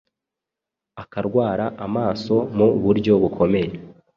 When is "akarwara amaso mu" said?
1.03-2.67